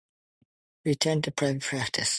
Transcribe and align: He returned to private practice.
He 0.83 0.89
returned 0.89 1.25
to 1.25 1.31
private 1.31 1.61
practice. 1.61 2.09